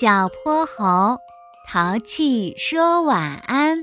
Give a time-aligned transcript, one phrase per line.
[0.00, 1.18] 小泼猴
[1.68, 3.76] 淘气说晚安。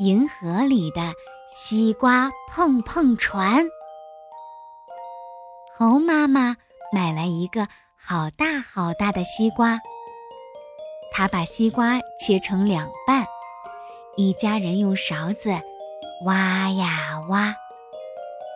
[0.00, 1.12] 银河里的
[1.54, 3.64] 西瓜碰碰船。
[5.78, 6.56] 猴妈妈
[6.92, 9.78] 买来一个好大好大的西瓜，
[11.12, 13.24] 她把西瓜切成两半，
[14.16, 15.50] 一家人用勺子
[16.26, 17.54] 挖呀挖，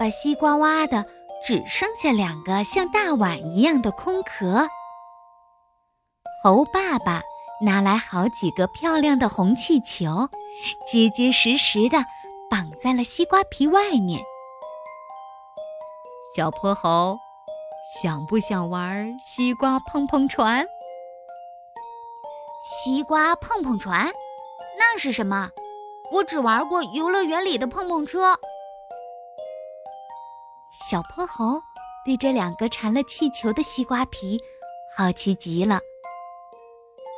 [0.01, 1.07] 把西瓜挖的
[1.47, 4.67] 只剩下两个像大碗一样的空壳。
[6.47, 7.21] 猴爸爸
[7.61, 10.31] 拿来好几个漂亮的红气球，
[10.87, 11.99] 结结实实的
[12.49, 14.23] 绑在了西瓜皮外面。
[16.37, 17.19] 小泼猴，
[18.01, 20.65] 想不想玩西瓜碰碰船？
[22.63, 24.13] 西瓜碰碰船，
[24.79, 25.51] 那是什么？
[26.13, 28.39] 我只玩过游乐园里的碰碰车。
[30.89, 31.61] 小泼猴
[32.05, 34.41] 对这两个缠了气球的西瓜皮
[34.97, 35.81] 好奇极了。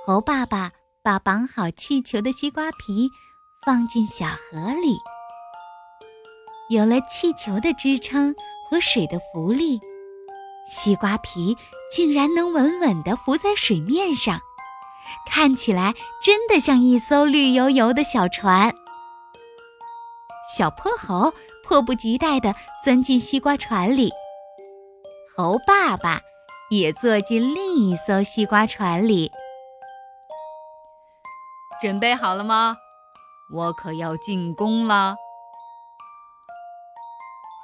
[0.06, 0.70] 猴爸爸
[1.02, 3.10] 把绑好气球的西瓜皮
[3.66, 4.96] 放进小河里，
[6.70, 8.34] 有了气球的支撑
[8.70, 9.78] 和水的浮力，
[10.66, 11.56] 西瓜皮
[11.92, 14.40] 竟然能稳稳地浮在水面上，
[15.26, 18.74] 看起来真的像一艘绿油油的小船。
[20.56, 21.34] 小泼猴
[21.66, 24.10] 迫不及待地钻进西瓜船里，
[25.36, 26.22] 猴爸爸
[26.70, 29.30] 也坐进另一艘西瓜船里。
[31.80, 32.76] 准备好了吗？
[33.54, 35.14] 我可要进宫了！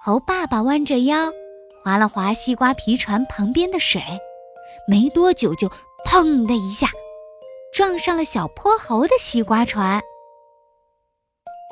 [0.05, 1.33] 猴爸爸弯着腰，
[1.83, 4.01] 划了划西瓜皮船旁边的水，
[4.87, 5.69] 没多久就
[6.07, 6.89] “砰”的一下，
[7.75, 10.01] 撞上了小泼猴的西瓜船。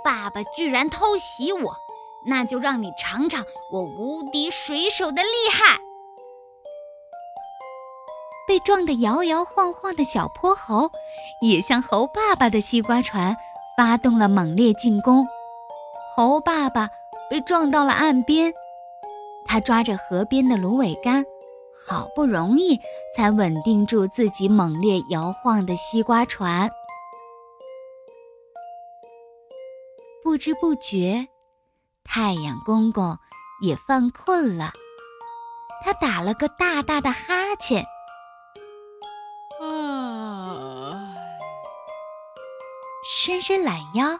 [0.05, 1.77] 爸爸居然偷袭我，
[2.27, 5.79] 那就让你尝尝我无敌水手的厉害！
[8.49, 10.91] 被撞得摇摇晃晃的小泼猴。
[11.41, 13.37] 也向猴爸爸的西瓜船
[13.77, 15.27] 发动了猛烈进攻，
[16.15, 16.89] 猴爸爸
[17.31, 18.53] 被撞到了岸边，
[19.47, 21.25] 他抓着河边的芦苇杆，
[21.87, 22.79] 好不容易
[23.17, 26.71] 才稳定住自己猛烈摇晃的西瓜船。
[30.23, 31.27] 不知不觉，
[32.05, 33.17] 太阳公公
[33.63, 34.71] 也犯困了，
[35.85, 37.85] 他打了个大大的哈欠。
[43.15, 44.19] 伸伸懒腰，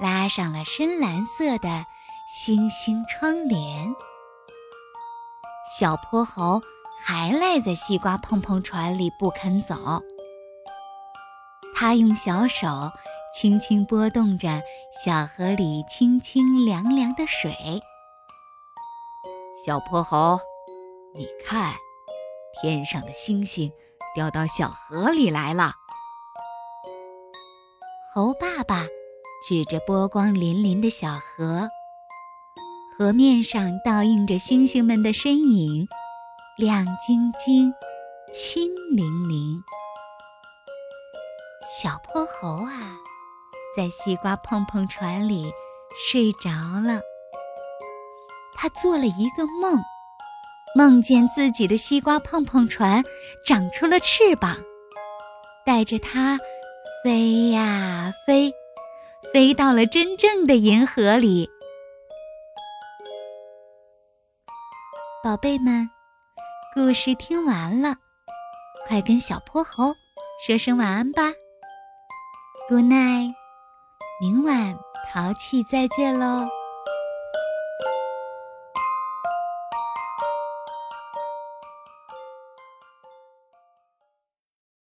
[0.00, 1.86] 拉上了深蓝色的
[2.28, 3.94] 星星窗帘。
[5.78, 6.60] 小泼猴
[7.00, 10.02] 还赖在西瓜碰碰船里不肯走。
[11.76, 12.90] 他用小手
[13.32, 14.60] 轻轻拨动着
[15.04, 17.80] 小河里清清凉凉的水。
[19.64, 20.40] 小泼猴，
[21.14, 21.76] 你看，
[22.60, 23.70] 天上的星星
[24.16, 25.76] 掉到小河里来了。
[28.14, 28.86] 猴爸爸
[29.48, 31.66] 指着波光粼粼的小河，
[32.98, 35.88] 河面上倒映着星星们的身影，
[36.58, 37.72] 亮晶晶，
[38.30, 39.58] 清灵灵。
[41.80, 42.98] 小泼猴啊，
[43.74, 45.50] 在西瓜碰碰船里
[46.06, 46.50] 睡着
[46.84, 47.00] 了。
[48.54, 49.80] 他做了一个梦，
[50.76, 53.02] 梦见自己的西瓜碰碰船
[53.46, 54.58] 长出了翅膀，
[55.64, 56.38] 带着他。
[57.04, 58.52] 飞呀飞，
[59.32, 61.50] 飞到了真正的银河里。
[65.24, 65.90] 宝贝们，
[66.72, 67.96] 故事听完了，
[68.86, 69.92] 快跟小泼猴
[70.46, 71.22] 说声晚安吧。
[72.68, 73.32] Good night，
[74.20, 74.78] 明晚
[75.12, 76.46] 淘气再见喽。